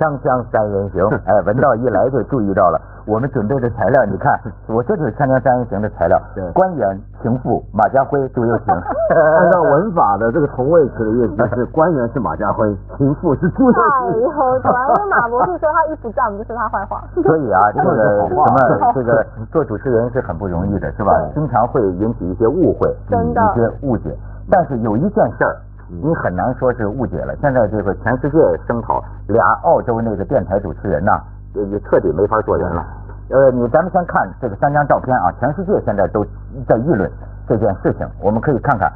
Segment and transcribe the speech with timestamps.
[0.00, 4.32] 锵锵三人行， 哎，文道一来就注意到了我们准备的材料，你看，
[4.66, 8.72] 我这就是锵锵三人行的材料，对官员、情妇、马家辉、朱又廷。
[9.12, 13.82] 按照文法的这个同位词的意思 是，官员是马家辉，情妇是朱又廷。
[13.82, 17.04] 哎呦，果然因为马博士说他衣服脏，就说他坏话。
[17.22, 18.46] 所以啊，这个什么，
[18.94, 21.12] 这个做主持人是很不容易的，是吧？
[21.34, 24.16] 经常会引起一些误会，真的一些误解。
[24.50, 25.56] 但是有一件事儿。
[25.90, 27.34] 你很难说是误解了。
[27.40, 31.20] 现在这个全世界声讨俩澳洲那个电台主持人呐，
[31.54, 32.84] 也彻底没法做人了。
[33.30, 36.24] 呃，你咱们先看这个三张照片啊，全世界现在都
[36.68, 37.10] 在议论
[37.48, 38.08] 这件事情。
[38.20, 38.90] 我们可以看看，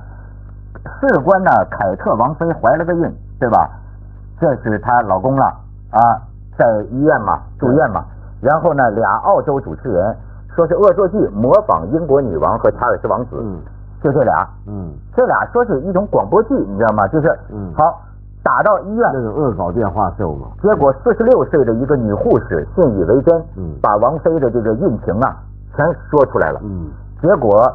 [1.00, 3.68] 事关呢，凯特王妃怀了个孕，对吧？
[4.40, 5.44] 这是她老公了
[5.90, 6.22] 啊，
[6.56, 8.04] 在医院嘛，住院嘛。
[8.40, 10.16] 然后呢，俩澳洲主持人
[10.54, 13.42] 说是恶作剧，模仿英国女王和查尔斯王子。
[14.04, 17.08] 就这俩，嗯，这俩说是一种广播剧，你知道吗？
[17.08, 18.02] 就是，嗯，好，
[18.42, 20.48] 打到医院那个恶搞电话秀嘛。
[20.62, 25.34] 结果四十六岁的一个女护士信以为真，嗯，把王菲的这个孕情啊
[25.74, 26.90] 全说出来了，嗯，
[27.22, 27.72] 结果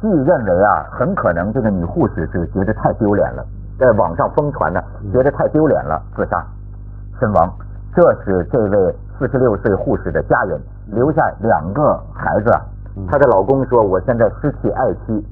[0.00, 3.44] 据认为啊，很可能这个女护士是觉得太丢脸了，
[3.78, 4.82] 在网上疯传呢，
[5.12, 6.44] 觉得太丢脸了，自杀
[7.20, 7.48] 身亡。
[7.94, 12.50] 这是这位四十六岁护士的家人留下两个孩子，
[13.08, 15.24] 她的老公说，我现在失去爱妻。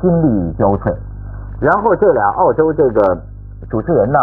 [0.00, 0.94] 心力交瘁，
[1.60, 3.16] 然后这俩澳洲这个
[3.70, 4.18] 主持人呢，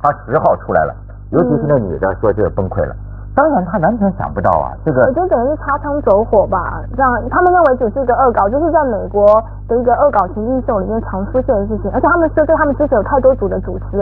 [0.00, 0.94] 他十号出来了，
[1.30, 2.94] 尤其是那女的说这崩溃了。
[3.32, 9.24] 当然，他完全想不到啊，这个我觉得等于是擦枪走火吧，让他们认为只是一个恶搞，就是在美国
[9.68, 14.00] 的一个恶搞情境秀里面常出现的事情，而且他们说，对他们之前有太多组的主持。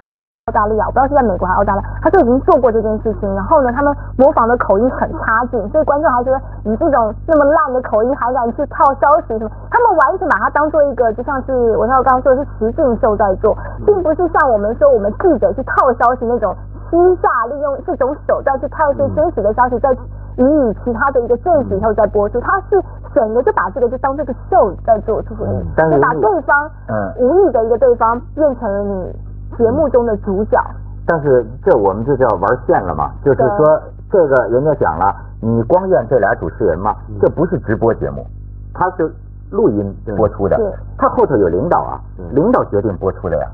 [0.49, 3.29] 澳大利亚，我不知道是在美国还是澳大利亚，他就已经做过这件事情。
[3.35, 9.51] 然后呢，他们模仿的口音很差劲，所以观众还觉得你这种那么烂的口音还敢去套消息什么？
[9.71, 13.55] 他们完全把它当做一个就像是我刚刚说的是实境秀在做，
[13.85, 16.57] 并不是像我们说我们记者去套消息那种
[16.91, 19.91] 私下利用这种手段去套一些真实的消息，再
[20.37, 22.41] 予以其他的一个证实以后再播出。
[22.41, 22.83] 他是
[23.15, 29.28] 整个就把这个就当这个秀在做出，就把对方嗯无意的一个对方变成了你。
[29.57, 30.59] 节目中的主角，
[31.07, 38.27] 但是这我们就叫玩线了嘛，就是说这个人家讲了，你光怨这俩主持人嘛，这不是直播节目，
[38.75, 39.11] 他是
[39.51, 40.57] 录音播出的，
[40.97, 42.01] 他后头有领导啊，
[42.33, 43.47] 领导决定播出的呀，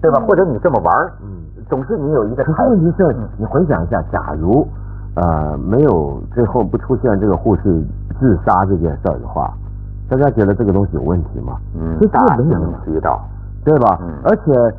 [0.00, 0.22] 对吧？
[0.28, 2.44] 或者你这么玩，嗯，总是你有一个。
[2.44, 4.66] 可是问题是，你回想一下，假如
[5.14, 7.82] 呃没有最后不出现这个护士
[8.20, 9.52] 自杀这件事儿的话，
[10.08, 11.56] 大家觉得这个东西有问题吗？
[11.74, 12.48] 嗯，大行
[12.84, 13.20] 其道，
[13.64, 13.98] 对吧？
[14.24, 14.74] 而且。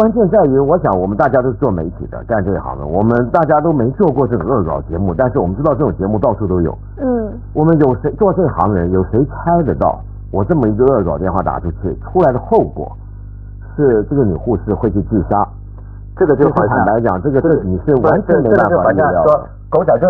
[0.00, 6.72] 关键在于，我想我们大家都是做媒体的，干这一行的，我们大家都没做过这种恶搞节目，但是我们知道这种节目到处都有。
[6.96, 7.30] 嗯。
[7.52, 10.00] 我们有谁做这行人，有谁猜得到，
[10.32, 12.90] 我这么一个恶搞电话打出去，出来的后果
[13.76, 15.46] 是这个女护士会去自杀？
[16.16, 19.22] 这个就坦白讲，这个是你是完全没办法预料。
[19.24, 20.08] 说狗仔队，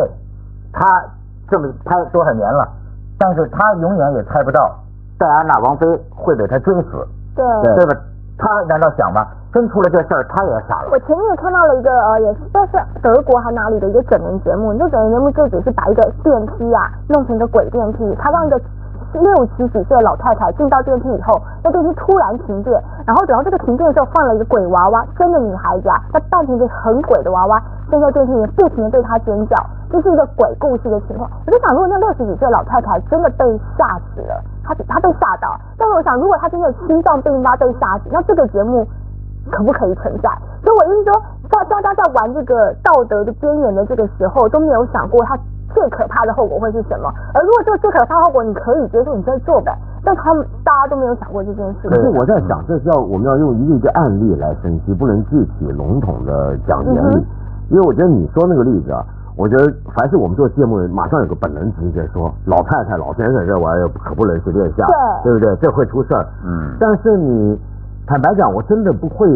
[0.72, 0.86] 他
[1.48, 2.64] 这么拍多少年了，
[3.18, 4.72] 但是他永远也猜不到
[5.18, 5.84] 戴安娜王妃
[6.14, 7.04] 会被他追死。
[7.34, 7.44] 对。
[7.74, 8.00] 对吧？
[8.40, 9.26] 他难道想吗？
[9.52, 10.88] 真出了这事儿，他也傻了。
[10.92, 14.72] 我前面也看到了一个呃，也是这是德国还哪里的一个整人节目。
[14.72, 18.60] 那整人节目就只是把一个电梯啊弄成一个鬼电梯，他让一个
[19.18, 27.60] 六十几岁的老太太进到电梯以后，那电梯突然停电，然后等到这个停电的时候，放了一个鬼娃娃，真的女孩子啊，她扮成一个很鬼的娃娃，
[27.90, 29.56] 站在电梯里面不停的对她尖叫，
[29.90, 31.28] 这是一个鬼故事的情况。
[31.46, 33.44] 我就想，如果那六十几岁的老太太真的被
[33.76, 34.40] 吓死了。
[34.62, 38.86] 她她被吓到，但是我想，如果她真的心脏病发被吓死，那这个节目
[39.50, 40.30] 可不可以存在？
[40.62, 45.36] 所以我意思说，大大家在玩这个道德的边缘的这个时候，都没有想过他
[45.74, 47.12] 最可怕的后果会是什么。
[47.34, 49.76] 而如果这个最可怕后果你可以接受，你再做呗。
[50.04, 51.88] 但他们大家都没有想过这件事。
[51.88, 57.26] 可是我在想，这是要我们要用一个一个案例来分析，不能具体笼统的讲原理。
[57.68, 59.04] 因为我觉得你说那个例子啊。
[59.36, 64.84] 我觉得凡是我们做节目，马上有个本能直觉说，老太太、老先生这玩意儿可不能随便下，
[65.22, 65.56] 对不对？
[65.56, 66.26] 这会出事儿。
[66.44, 66.76] 嗯。
[66.78, 67.58] 但是你
[68.06, 69.26] 坦白讲，我真的不会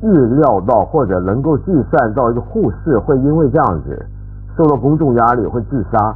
[0.00, 0.10] 预
[0.40, 4.06] 料到或者能够计算到一个护士会因为这样子
[4.56, 6.14] 受到公众压力会自杀。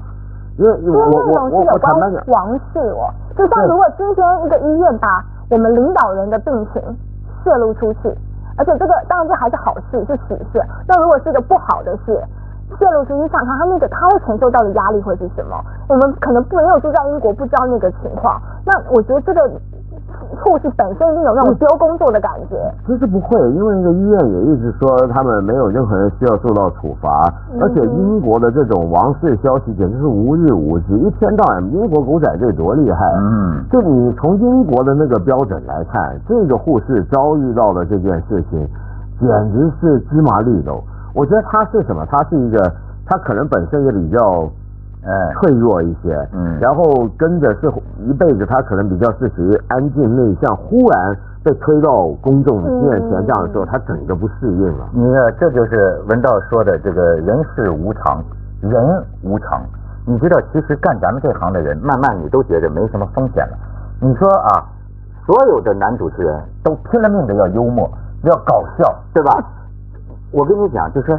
[0.59, 5.09] 因为我我我我坦白讲，王室哦，就像如果今天一个医院把
[5.51, 6.83] 我们领导人的病情
[7.45, 8.15] 泄露出去，
[8.57, 10.61] 而且这个当然这还是好事，是喜事。
[10.87, 12.21] 那如果是一个不好的事。
[12.79, 15.57] 泄露出去，想看他那个他会承受到的压力会是什么？
[15.89, 18.41] 我们可能没有住在英国，不知道那个情况。
[18.65, 19.51] 那我觉得这个
[20.43, 22.57] 护士本身已经有那种丢工作的感觉。
[22.87, 32.99] 其实不会，因为那个医院也一直说他们没有任何人需要受到处罚，而且英国的这种王室消息简直是无日无之，一天到晚英国狗仔队多厉害。
[33.19, 38.67] 嗯，就你从英国的那个标准来看，这个护士遭遇到的这件事情，
[39.21, 40.83] 简直是芝麻绿豆。
[41.15, 42.07] 我觉得他是什么？
[42.07, 42.73] 他是一个，
[43.05, 44.49] 他可能本身也比较
[45.03, 47.73] 哎，脆弱一些，嗯然后跟着是
[48.05, 54.87] 一辈子，他可能比较是属于安静内向，忽然被推到公众面前这样的时候，他整个不适应了。
[54.93, 58.23] 你看，这就是文道说的这个人世无常，
[58.61, 58.73] 人
[59.23, 59.63] 无常。
[60.07, 63.57] 你知道，其实干咱们这行的人，慢慢你都觉得没什么风险了。
[64.01, 64.65] 你说啊，
[65.25, 67.89] 所有的男主持人都拼了命的要幽默，
[68.25, 69.33] 要搞笑，对吧？
[70.33, 71.19] 我跟你讲，就是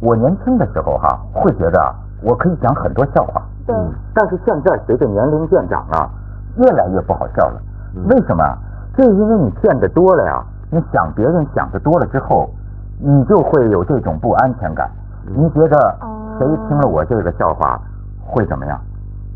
[0.00, 3.74] 我年轻的时候哈、会觉得啊，我可以讲很多笑话，对，
[4.14, 6.08] 但是现在随着年龄渐长啊，
[6.56, 7.60] 越来越不好笑了。
[8.08, 8.56] 为什么啊？
[8.96, 12.48] 这因为你见得多了呀，你想别人想的多了之后，
[13.00, 14.88] 你就会有这种不安全感。
[15.34, 17.80] 你觉得哦谁听了我这个笑话
[18.24, 18.78] 会怎么样？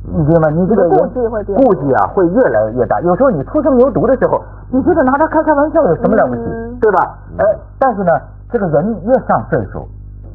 [0.04, 0.48] 你知道吗？
[0.50, 3.00] 你这个人顾忌会变顾忌啊，会越来越大。
[3.00, 4.40] 有时候你初生牛犊的时候，
[4.70, 7.18] 你觉得拿他开开玩笑有什么了不起，嗯对吧？
[7.38, 7.44] 哎，
[7.78, 8.12] 但是呢，
[8.50, 9.88] 这个人越上岁数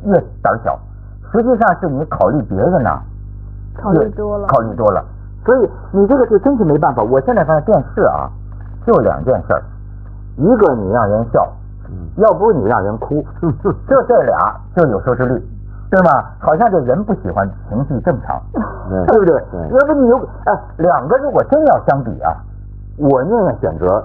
[0.06, 0.78] 越胆小，
[1.32, 2.90] 实际上是你考虑别人呢、
[3.76, 5.04] 考虑多了，考虑多了。
[5.46, 7.02] 所以你这个就真是没办法。
[7.02, 8.30] 我现在发现电视啊，
[8.86, 9.64] 就两件事儿，
[10.38, 11.48] 一个你让人笑，
[12.18, 13.26] 要不你让人哭，
[13.88, 14.38] 就这俩
[14.76, 15.42] 就有收视率，
[15.90, 16.32] 对吧？
[16.40, 19.06] 好像这人不喜欢情绪正常，对。
[19.08, 19.44] 对不对？
[19.52, 19.80] 对。
[19.80, 22.36] 要不你有哎，两个如果真要相比啊，
[22.98, 24.04] 我宁愿选择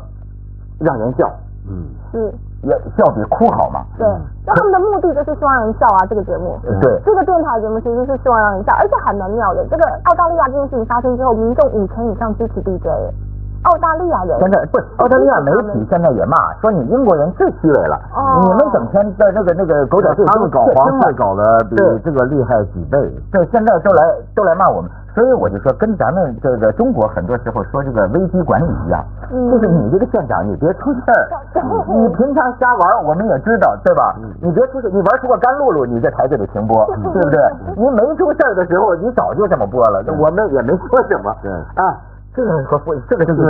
[0.79, 1.29] 让人笑，
[1.69, 2.33] 嗯，是，
[2.67, 3.81] 也笑比哭好嘛。
[3.97, 4.07] 对。
[4.47, 6.59] 那他们的目的就是希望让人笑啊，这个节目。
[6.81, 9.67] 对，这个电台节目其实是希望让人笑，而且还蛮妙的。
[9.71, 12.87] 这个澳大利亚这件事情发生之后，民众五成以上支持 DJ，
[13.67, 14.39] 澳大利亚人。
[14.39, 18.41] 现在不，澳大利亚媒体现在也骂说你英国人最虚伪了，哦。
[18.43, 22.99] 你们整天在那个那个狗仔队他们搞黄色搞得比这个厉害几倍。
[23.33, 24.03] 对，现在都来
[24.35, 29.51] 都来骂我们，所以我就说跟咱们这个中国很多时候说这个危机管理一样，嗯。
[29.51, 31.29] 就是你这个县长你别出事儿，
[31.89, 34.15] 你平常瞎玩我们也知道，对吧？
[34.41, 37.41] 你别出事，你玩出个甘露露，你这台就得停播，对不对？
[37.77, 41.35] 你没出事儿的时候，你早就这么播了，我们也没说什么。
[41.43, 41.51] 对。
[41.83, 41.97] 啊，
[42.37, 42.79] 这个和
[43.09, 43.43] 这个就是，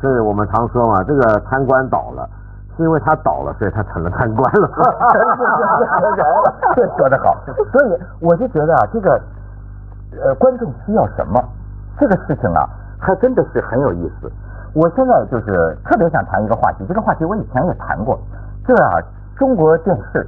[0.00, 2.28] 所以我们常说嘛，这个贪官倒了，
[2.76, 4.68] 是因为他倒了，所以他成了贪官了。
[6.74, 7.36] 这说的好，
[7.70, 9.20] 所以我就觉得啊，这个
[10.20, 11.40] 呃，观众需要什么，
[12.00, 12.68] 这个事情啊，
[12.98, 14.28] 还真的是很有意思。
[14.74, 18.18] 我现在就是特别想谈一个话题，这个话题我以前也谈过，
[18.66, 18.90] 就是啊，
[19.36, 20.26] 中国电视，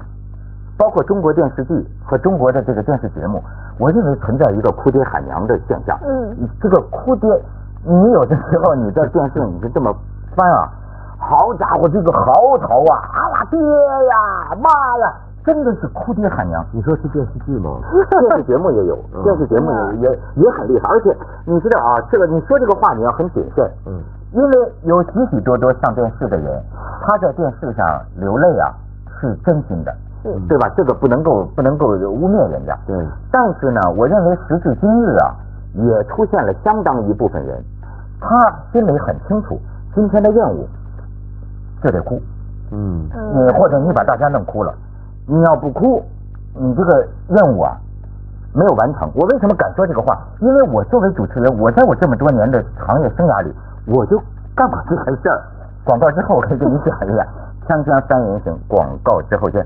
[0.79, 3.43] 包括中国电视剧和中国的这个电视节目，
[3.79, 5.99] 我认为存在一个哭爹喊娘的现象。
[6.05, 7.29] 嗯，这个哭爹，
[7.87, 9.95] 你有的时候你在电视你就这么
[10.35, 10.69] 翻啊，
[11.19, 15.15] 好家伙，这个嚎啕啊，啊呀爹呀妈呀，
[15.45, 16.65] 真的是哭爹喊娘。
[16.73, 17.77] 你说是电视剧吗？
[18.11, 19.71] 电视节目也有，电视节目
[20.01, 21.17] 也也也很厉害，而且
[21.47, 24.01] 你知道啊，这个你说这个话你要很谨慎，嗯，
[24.33, 26.63] 因为有许许多多上电视的人，
[27.03, 27.87] 他在电视上
[28.17, 28.73] 流泪啊
[29.21, 30.69] 是真心的，是对吧？
[30.75, 32.97] 这个不能够不能够污蔑人家，对，
[33.31, 35.35] 但是呢，我认为时至今日啊，
[35.75, 37.63] 也出现了相当一部分人，
[38.25, 39.61] 他心里很清楚，
[39.95, 40.67] 今天的任务
[41.83, 42.21] 就得哭，
[42.73, 44.75] 嗯，你或者你把大家弄哭了，
[45.27, 46.03] 你要不哭，
[46.55, 47.77] 你这个任务啊
[48.55, 49.11] 没有完成。
[49.15, 50.19] 我为什么敢说这个话？
[50.41, 53.53] 因为我作为主持人，我在我这么多年的行业生涯里，
[53.87, 54.19] 我就
[54.55, 55.43] 干过这件事儿。
[55.85, 57.27] 广告之后我可以跟你讲一下，
[57.69, 59.65] 锵锵三人行，广告之后见。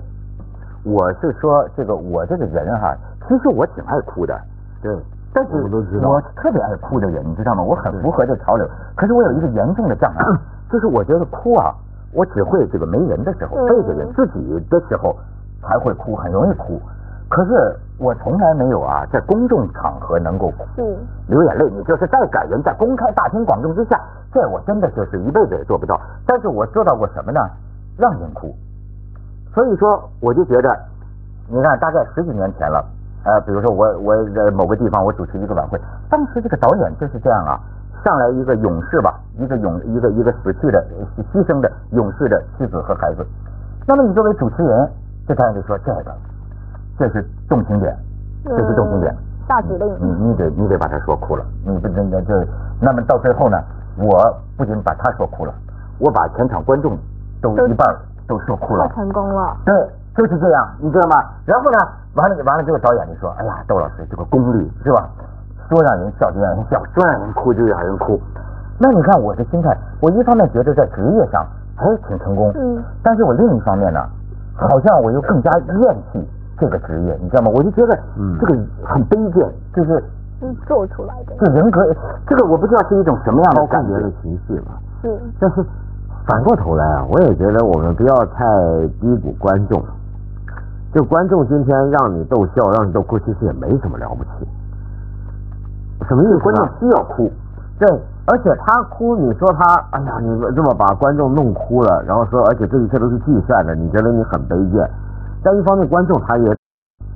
[0.84, 2.96] 我是说这个我这个人哈、
[3.28, 4.36] 其实我挺爱哭的，
[4.80, 4.92] 对，
[5.32, 7.62] 但是我都知道我特别爱哭的人，你知道吗？
[7.62, 8.66] 我很符合这潮流。
[8.96, 10.24] 可是我有一个严重的障碍，
[10.70, 11.74] 就是我觉得哭啊，
[12.12, 15.14] 我只会这个没人的时候，嗯背着人自己的时候
[15.62, 16.80] 才会哭，很容易哭。
[17.28, 21.68] 可是我从来没有啊，在公众场合能够哭，流眼泪。
[21.70, 24.00] 你就是再感人，在公开大庭广众之下，
[24.32, 26.00] 这我真的就是一辈子也做不到。
[26.26, 27.40] 但是我做到过什么呢？
[27.98, 28.54] 让人哭。
[29.54, 30.74] 所以说，我就觉得，
[31.48, 32.82] 你看，大概十几年前了，
[33.28, 37.60] 呃，比如说我我在某个地方我主持一个晚会，当时这个导演就是这样啊，
[38.02, 43.26] 上来一个勇士吧，一个勇一个一个死去的呃牺牲的勇士的妻子和孩子，
[43.86, 44.90] 那么你作为主持人，
[45.26, 46.14] 这导演就说这个，
[46.98, 47.94] 这是动情点，
[48.44, 52.46] 这是动情点，嗯大指令，你你得你得把他说哭了，你不真的这，
[52.80, 53.58] 那么到最后呢，
[53.96, 55.52] 我不仅把他说哭了，
[55.98, 56.96] 我把全场观众
[57.42, 57.86] 都都一半
[58.26, 58.94] 都说哭了太。
[58.94, 59.74] 成功了，对，
[60.16, 61.16] 就是这样，你知道吗？
[61.46, 61.78] 然后呢，
[62.18, 65.08] 完了完了，这个导演就说：“哎呀，窦老师这个功力是吧？
[65.70, 68.20] 说让人笑就让人笑，说让人哭就让人哭。”
[68.80, 71.46] 那你看我的心态，我一方面觉得在职业上
[71.76, 74.00] 哎挺成功，嗯，但是我另一方面呢，
[74.54, 77.50] 好像我又更加厌弃这个职业，你知道吗？
[77.54, 80.02] 我就觉得嗯这个很卑贱，就是
[80.40, 81.94] 是做出来的，这人格，
[82.26, 83.94] 这个我不知道是一种什么样的感觉。
[84.00, 84.72] 的情绪吧。
[85.02, 85.64] 是，但是
[86.26, 88.44] 反过头来啊，我也觉得我们不要太
[89.00, 89.82] 低估观众，
[90.94, 94.48] 就观众今天让你逗笑，让你逗哭，其实也没什么了不起。
[96.08, 96.38] 什么意思？
[96.38, 97.30] 观众需要哭。
[97.78, 97.88] 对，
[98.26, 104.90] 而且他哭，你说他，哎呀，你这么把观众弄哭了，然后说，而且这一切都是计算的，你觉得你很卑贱。
[105.42, 106.56] 但一方面，观众他也，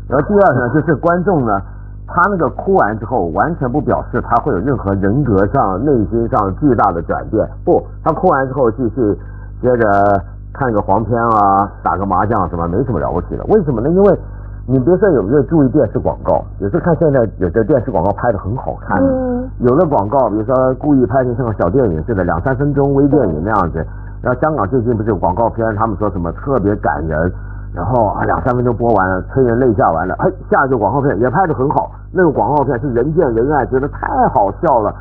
[0.07, 1.61] 然后第二呢，就是观众呢，
[2.07, 7.49] 他那个哭完之后，完全不表示他会有任何人格上、内心上巨大的转变。
[7.65, 9.19] 不，他哭完之后继续
[9.61, 13.45] 接着看个黄片啊，打个麻将什么，没什么了不起的。
[13.49, 13.89] 为什么呢？
[13.91, 14.19] 因为
[14.67, 23.85] 你别说有没有注意电视广告，有时候看现在有的电视广告拍的很好看，嗯有的广告比如说故意拍成像个小电影似的，两三分钟微电影那样子。
[24.23, 27.33] 然后香港最近不是有广告片，他们说什么特别感人，
[27.75, 34.95] 然后啊两三分钟播完了，催人泪下完了，嘿，下一个广告片也拍的很好，那个广告片是人见人爱，觉得太好笑了。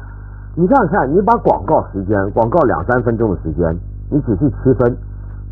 [0.55, 3.77] 你这样看，你把广告时间，广告两三分钟的时间，
[4.09, 4.97] 你仔细区分，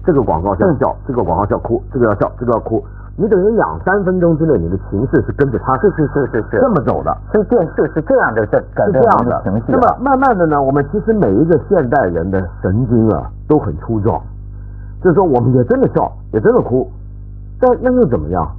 [0.09, 2.83] 这个广告是要笑，这个广告是要哭，这个要笑，这个要哭。
[3.15, 7.15] 你等于两三分钟之内，你的情绪是跟着他，是是是是是这么走的。
[7.31, 9.97] 所以电视是这样的是这样的的情绪那么啊。
[10.01, 14.19] 慢慢的呢，我们其实每一个现代人的神经啊都很粗壮，
[15.03, 16.89] 就是说我们也真的笑，也真的哭，
[17.59, 18.49] 但那又怎么样？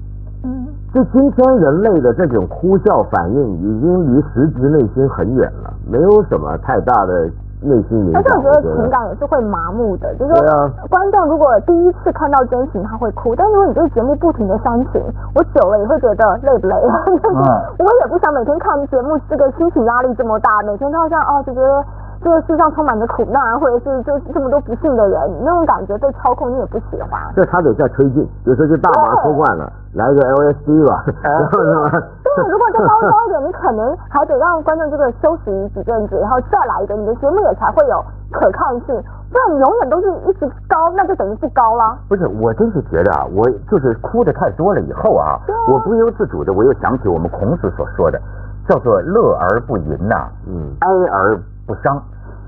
[0.45, 7.29] 嗯，就今天人类的这种哭笑反应，已经离实质内心很远了，没有什么太大的
[7.63, 8.21] 内心影响。
[8.21, 15.03] 而且我觉得情感也是会麻木的，就是说观众如果第一次看到真情他会哭，但如果你这个节目不停的煽情，
[15.35, 16.75] 我久了也会觉得累不累？
[17.79, 21.85] 我也不想每天看节目，这个心情压力这么大，每天都好像哦就觉得
[22.23, 27.21] 这个世上充满着苦难，或者是就这么多不幸的人，那种感觉被操控你也不喜欢。
[27.35, 31.05] 这他得再推进，比如说就大麻抽惯了，来个 LSD 吧？
[31.05, 38.95] 对， 如果再高高一点，你可能还得让观众这个休息几阵子，然后再来一个，你的节目也才会有可看性。
[39.31, 41.99] 不然你永远都是一直高，那就等于不高了。
[42.09, 48.21] 不是，我真是觉得啊，我就是哭的太多了以后啊啊，我不由自主的，我又想起我们孔子所说的，
[48.69, 52.01] 叫做乐而不淫呐、嗯哀而不伤。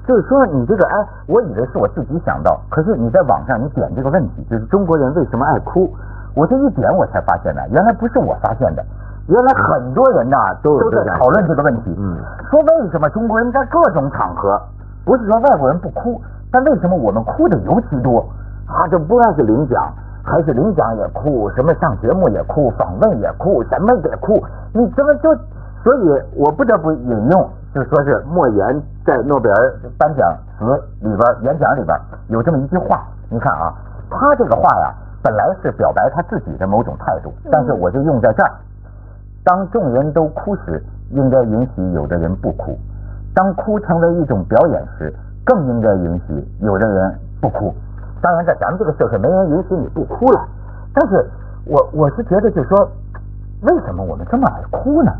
[0.06, 5.88] 就是说，你这个哎，我以为是我自己想到，可是你在网上你点这个问题，就是中国人为什么爱哭，
[6.34, 8.84] 我这一点我才发现呢，原来不是我发现的，
[9.28, 12.16] 原来很多人呐都都在讨论这个问题，嗯
[12.50, 14.60] 说为什么中国人在各种场合，
[15.04, 16.20] 不是说外国人不哭，
[16.50, 18.20] 但为什么我们哭的尤其多
[18.66, 18.86] 啊？
[18.90, 19.82] 这不管是领奖，
[20.22, 25.34] 还是领奖也哭，什么上节目也哭，访问也哭，什么也哭，你怎么就？
[25.84, 30.64] 所以我不得不引用，就说是莫言在诺贝尔颁奖词
[31.00, 31.98] 里边演讲里边
[32.28, 33.74] 有这么一句话，你看啊，
[34.08, 38.50] 他这个话呀，本来是表白他自己的某种态度，但是我就用在这儿。
[39.44, 42.72] 当众人都哭时，应该允许有的人不哭；
[43.34, 45.14] 当哭成为一种表演时，
[45.44, 47.72] 更应该允许有的人不哭。
[48.20, 50.40] 当然，在咱们这个社会，没人允许你不哭了。
[50.94, 51.28] 但是
[51.66, 52.88] 我我是觉得，就说
[53.62, 55.12] 为什么我们这么爱哭呢？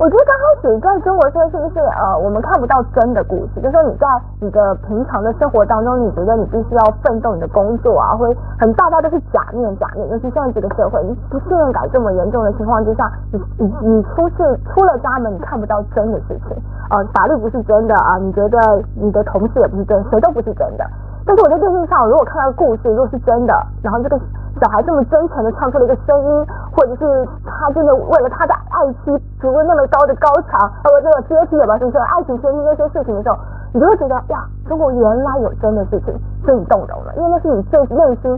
[0.00, 4.06] 我觉得刚开始在中国社会是不是呃，我们看不到真的故事，就是说你在
[4.40, 14.36] 你的平常的生活当中，你觉得你必须要奋斗你的工作啊，会很大大都是假面假面，尤其现在这个社会，你不信任感这么严重的情况之下，你你你出去
[14.72, 16.56] 出了家门，你看不到真的事情，
[16.88, 20.84] 呃，法律不是真的啊，你觉得你的同事也不是真，谁都不是真的。
[21.30, 24.18] 但是我在电视上，如果看到故事，如果是真的，然后这个
[24.60, 33.38] 小孩这么真诚的唱出了一个声音，或者是他真的为了他的爱妻筑了那么高的高墙，呃，这个阶梯也吧，就是说爱情阶梯那些事情的时候，
[33.72, 36.12] 你就会觉得哇，中国原来有真的事情，
[36.44, 38.36] 所以你动容了，因为那是你最内心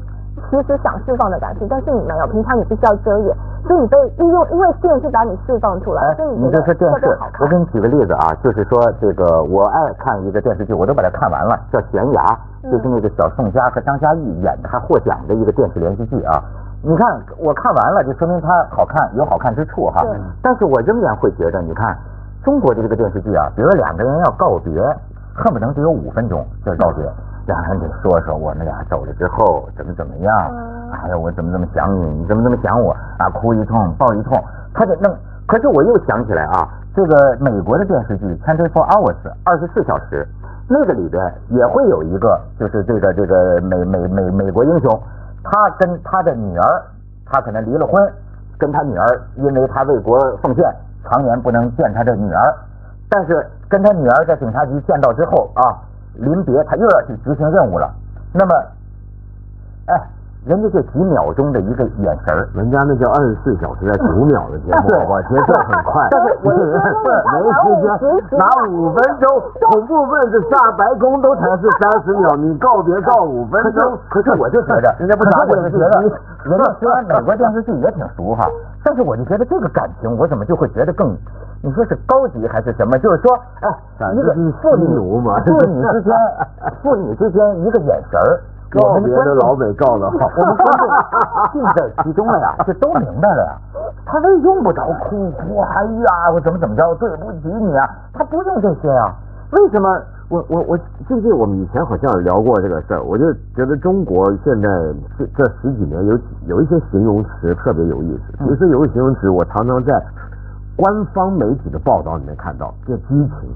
[0.51, 3.37] 其实想释放的感情，但是你没有，平常你必须要遮掩，
[3.67, 7.19] 所以你被利用，因为电视把你释放出来，所以你觉得这是电视。
[7.41, 12.23] 我给你举个例子啊，就是说这个我爱看一个电视剧，我都把它看完了，叫《悬崖》，
[12.71, 16.43] 就是那个小宋佳和张嘉译演的，还获奖的一个电视连续剧啊。
[16.83, 20.11] 你看我看完了，就说明它好看，有好看之处哈对。
[20.43, 21.97] 但是我仍然会觉得，你看
[22.43, 24.83] 中国的这个电视剧啊，比如说两个人要告别，
[25.35, 27.15] 恨不能只有五分钟就告别，两
[27.47, 34.39] 个人得说说我们俩走了之后怎么怎么样，嗯哎呀，我怎么怎么想你，你怎么怎么想我啊，哭一通，抱一通，
[34.75, 35.15] 他就弄。
[35.47, 40.27] 可是我又想起来啊，这个美国的电视剧《Twenty Four Hours》二十四小时，
[40.69, 45.01] 那个里边也会有一个，就是这个这个美美美美国英雄，
[45.43, 46.83] 他跟他的女儿，
[47.27, 47.95] 他可能离了婚，
[48.59, 50.65] 跟他女儿因为他为国奉献，
[51.05, 52.55] 常年不能见他的女儿，
[53.11, 55.81] 但是跟他女儿在警察局见到之后啊，
[56.15, 57.93] 临别他又要去执行任务了。
[58.33, 58.55] 那么，
[59.87, 60.09] 哎，
[60.45, 65.23] 人家就几秒钟的一个眼神儿，人家那叫二十四小时在九秒的节目， 对好不好？
[65.23, 66.59] 节奏很快， 但是 没时
[67.79, 76.01] 间，拿五分钟，恐怖分子下白宫都才是三十秒，你告别告五分钟，可是我就觉得，人家不可是我打电视就觉得，
[76.45, 78.45] 人家虽然美国电视剧也挺熟哈，
[78.83, 81.17] 但是我就觉得这个感情，我怎么就会觉得更，
[81.63, 82.99] 你说是高级还是什么？
[82.99, 86.13] 就是说，哎，一个父女牛嘛父女之间，
[86.83, 88.21] 父女之间一个眼神
[88.73, 93.81] 告别的老美告的好， 我们观众尽在其中了呀， 这都明白了呀。
[94.07, 99.15] 他这用不着哭哭，哎呀，我怎么怎么着，对不起你啊，他不用这些啊。
[99.53, 99.89] 为什么？
[100.29, 103.03] 我我我记不记得我们以前好像聊过这个事儿？
[103.03, 104.69] 我就觉得中国现在
[105.19, 108.39] 这这十几年有有一些形容词特别有意思。
[108.39, 110.03] 比如说有个形容词，我常常在
[110.75, 113.55] 官方媒体的报道里面看到，叫激情。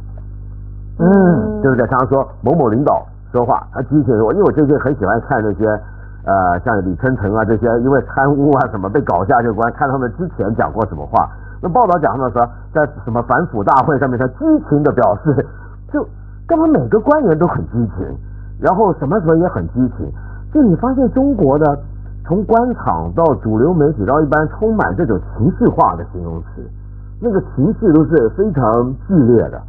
[0.99, 1.87] 嗯对不对？
[1.89, 3.03] 常常说某某领导
[3.37, 4.17] 说话，他激情。
[4.25, 5.69] 我因为我最近很喜欢看那些
[6.25, 11.29] 呃，像李春城啊这些，因为贪污啊什么被搞下去关，看他们之前讲过什么话。
[11.61, 14.39] 那报道讲他们说，在什么反腐大会上面，他激
[14.71, 15.47] 情的表示，
[15.93, 16.01] 就
[16.49, 18.07] 根本每个官员都很激情，
[18.59, 20.11] 然后什么时候也很激情。
[20.55, 21.79] 就你发现中国的
[22.25, 26.67] 从官场到主流媒体到一般，充满这种情绪化的形容词，
[27.21, 29.61] 那个情绪都是非常剧烈的。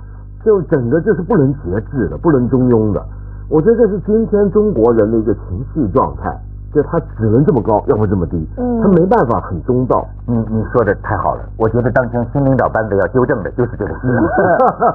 [0.45, 3.03] 就整个就是不能节制的，不能中庸的。
[3.49, 6.37] 我觉得这是今天中国人的一个情绪状态，
[6.73, 10.05] 就他只能这么高，要么这么低，嗯他没办法很中道。
[10.25, 14.07] 你你说的太好了，我觉得当前新领导班子要纠正的就是这个事。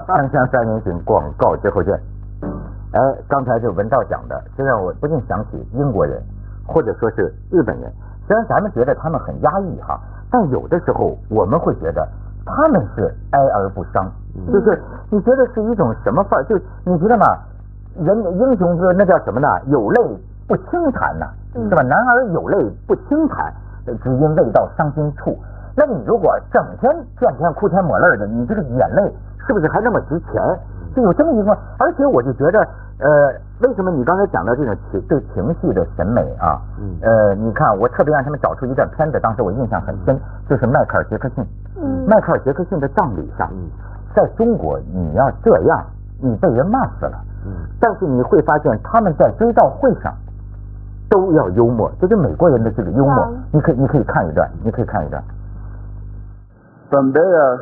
[0.06, 1.98] 锵锵三人行，广告之后见。
[2.92, 6.20] 哎，刚才这文道讲的，这让我不禁想起英国人，
[6.66, 7.90] 或者说是日本人。
[8.26, 9.98] 虽然咱们觉得他们很压抑哈，
[10.30, 12.06] 但有的时候我们会觉得
[12.44, 14.12] 他们是哀而不伤，
[14.52, 14.78] 就是
[15.08, 16.44] 你觉得是一种什么范儿？
[16.44, 16.54] 就
[16.84, 17.24] 你觉得吗？
[17.96, 19.48] 人英雄是那叫什么呢？
[19.66, 20.00] 有泪
[20.48, 21.82] 不轻弹呐、嗯是吧？
[21.82, 23.52] 男儿有泪不轻弹，
[24.02, 25.36] 只因未到伤心处。
[25.74, 29.12] 那你如果整天见天哭天抹泪的，你这个眼泪
[29.46, 30.42] 是不是还那么值钱？
[30.94, 32.60] 就有这么一个，而且我就觉得，
[32.98, 33.32] 呃，
[33.62, 36.60] 为什么你刚才讲到这种情对情绪的审美啊？
[36.78, 40.18] 嗯呃，你看我特别让他们找出一段片子，当时我印象很深，
[40.48, 41.42] 就是迈克尔·杰克逊。
[41.80, 43.70] 嗯迈克尔·杰克逊的葬礼上，嗯
[44.14, 45.82] 在中国你要这样，
[46.20, 47.18] 你被人骂死了。
[47.45, 50.13] 嗯但是你会发现他们在追悼会上
[51.09, 53.43] 都要幽默，这是美国人的这个幽默嗯。
[53.53, 55.23] 你可以你可以看一段，你可以看一段。
[56.89, 57.59] From there,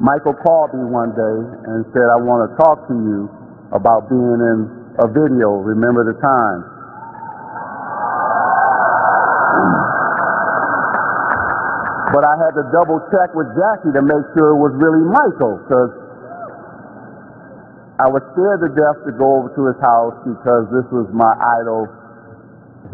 [0.00, 3.28] Michael called me one day and said, I want to talk to you
[3.70, 6.64] about being in a video, Remember the Time.
[12.12, 15.58] But I had to double check with Jackie to make sure it was really Michael,
[15.62, 15.90] because
[17.99, 21.27] I was scared to death to go over to his house because this was my
[21.59, 21.83] idol.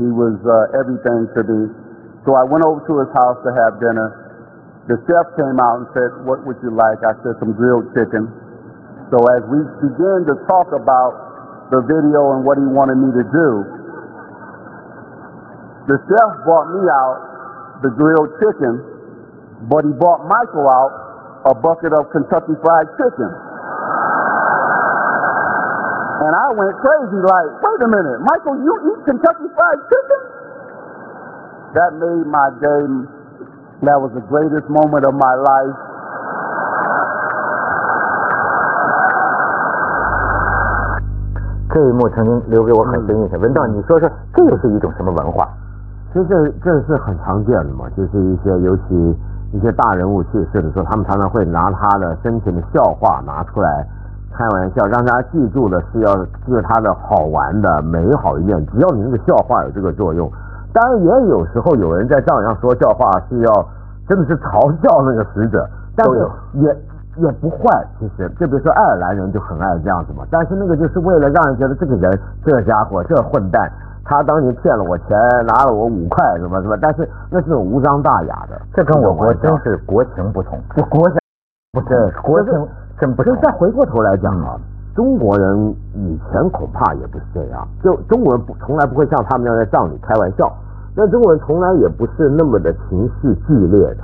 [0.01, 1.61] He was uh, everything to me.
[2.25, 4.25] So I went over to his house to have dinner.
[4.89, 6.97] The chef came out and said, What would you like?
[7.05, 8.25] I said, Some grilled chicken.
[9.13, 13.25] So as we began to talk about the video and what he wanted me to
[13.29, 13.49] do,
[15.85, 17.17] the chef brought me out
[17.85, 18.73] the grilled chicken,
[19.69, 20.93] but he brought Michael out
[21.45, 23.29] a bucket of Kentucky Fried Chicken.
[26.15, 30.21] And I went crazy, like, wait a minute, Michael, you eat Kentucky Fried Chicken?
[31.75, 32.87] That made my day.
[33.83, 35.75] That was the greatest moment of my life.
[41.75, 43.37] 这一幕曾经留给我很深印象。
[43.41, 45.45] 文道，你说说，这又是一种什么文化？
[46.13, 49.17] 其实这这是很常见的嘛，就是一些尤其
[49.51, 53.85] 一些大人物去世的时候，他们常常会拿他的生前的笑话拿出来
[54.37, 58.63] 开玩笑，让大家记住的是要是他的好玩的美好一面。
[58.67, 60.29] 只要你那个笑话有这个作用，
[60.73, 63.67] 当然也有时候有人在葬礼上说笑话是要
[64.07, 66.77] 真的是嘲笑那个死者，但是也
[67.17, 67.85] 也不坏。
[67.99, 73.71] 其实就比如说爱尔兰人就很爱这样子嘛，但是那个就是为了让人觉得这个人这家伙这混蛋。
[74.07, 75.17] 他当年骗了我钱，
[75.47, 78.61] 拿了我五块，什么什么，但是那是种无伤大雅的。
[78.71, 81.17] 这跟我国真是国情不同，就国家
[81.73, 82.67] 不是国情
[82.99, 83.45] 真不同其实。
[83.45, 84.57] 再回过头来讲啊，
[84.95, 90.51] 中国人以前恐怕也不是这样，就中国人不从来不会像他们那样在葬礼开玩笑，
[90.95, 93.97] 那中国人从来也不是那么的情绪剧烈的。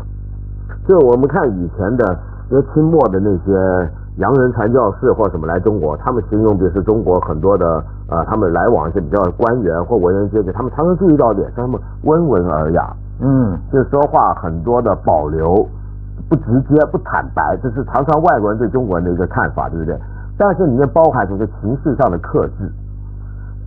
[0.87, 2.17] 就我们看以前的
[2.49, 15.65] 因为清末的那些洋人传教士或什么来中国，他们形容，比如说中国很多的呃，他们来往一些比较官员或文人阶级，他们常常注意到一点，是他们温文尔雅，嗯，就说话很多的保留，
[16.29, 19.97] 不直接、不坦白，这是常常外国人对中国人的一个看法，对不对？
[20.37, 22.71] 但是里面包含着一个情绪上的克制，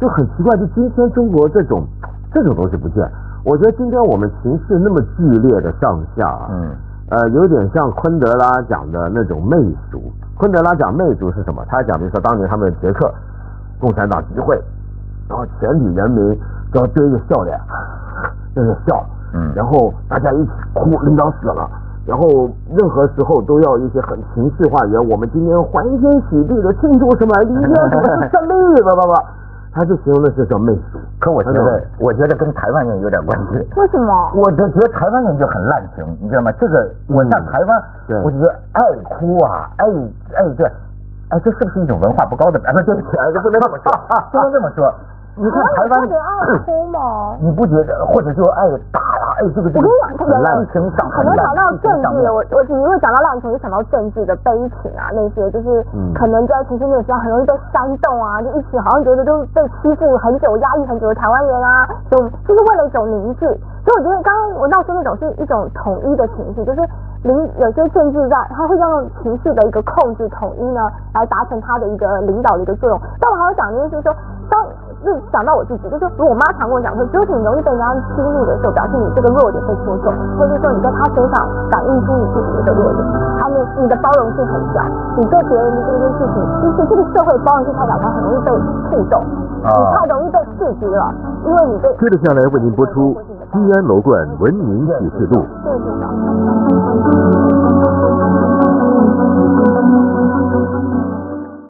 [0.00, 0.56] 就很奇怪。
[0.56, 1.84] 就今天中国这种
[2.32, 3.08] 这种东西不见。
[3.44, 6.70] 我觉得今天我们情绪那么剧烈的上下啊，嗯，
[7.10, 9.56] 呃，有点像昆德拉讲的那种媚
[9.90, 10.02] 俗。
[10.36, 11.62] 昆德拉讲媚俗是什么？
[11.68, 13.12] 他讲，比如说当年他们捷克
[13.78, 14.58] 共产党集会，
[15.28, 16.36] 然后全体人民
[16.72, 17.60] 都要堆着笑脸，
[18.56, 19.04] 在那笑，
[19.34, 21.68] 嗯然后大家一起哭，领导死了。
[22.06, 27.32] 然后任何时候都要一些很情绪化言，我们今天欢天喜地的庆祝什么？
[27.42, 29.14] 李天什么胜利，叭叭叭，
[29.72, 30.98] 他就形容的是叫媚俗。
[31.18, 33.56] 可我觉得， 我觉得跟台湾人有点关系。
[33.76, 34.30] 为什么？
[34.34, 36.52] 我就觉得台湾人就很滥情，你知道吗？
[36.60, 39.86] 这个我上台湾，对我就觉得爱哭啊，爱
[40.36, 40.64] 爱这，
[41.30, 42.60] 哎，这是不是一种文化不高的？
[42.64, 43.90] 哎，不，对不起，哎，这不能这么说，
[44.30, 44.92] 不能这么说。
[45.36, 47.36] 你看台湾特，别爱哭吗？
[47.42, 62.16] 你不觉得，或者说爱打呀，哎，这个这个我跟你讲，特别很滥情上，可能讲到政治，我我只会讲到滥情，就想到政治的悲情啊，那些就是嗯可能在情绪面上很容易被煽动啊，就一起好像觉得就是被欺负很久、压抑很久的台湾人啊，就
[62.46, 63.46] 就是为了一种凝聚。
[63.84, 66.80] 所以我觉得刚刚我闹出那种是一种统一的情绪，就是
[67.24, 70.80] 领有些政治在，他会用情绪的一个控制统一呢，
[71.12, 72.98] 来达成他的一个领导的一个作用。
[73.20, 74.14] 但我还要讲的就是说，
[74.48, 74.64] 当
[75.04, 83.04] 是想到我自己，就是我妈常跟我讲说，就是你容易被人家激怒的时候，表示你这个弱点被戳中，或者说你在他身上反映出你自己的弱点，
[83.38, 84.80] 他们你的包容性很小，
[85.16, 88.50] 你做别人的这件事情，其实这个社会包容性太小，他很容易被
[88.90, 89.22] 触动，
[89.62, 91.12] 你太容易被刺激了，
[91.44, 91.92] 因为你被。
[92.00, 93.14] 接着下来为您播出
[93.52, 95.42] 《西安楼冠文明启示录》。